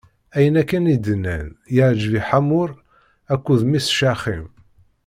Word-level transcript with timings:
Ayen 0.35 0.59
akken 0.61 0.91
i 0.93 0.95
d-nnan, 0.97 1.47
iɛǧeb 1.77 2.13
i 2.19 2.21
Ḥamur 2.27 2.69
akked 3.33 3.59
mmi-s 3.67 3.87
Caxim. 3.97 4.45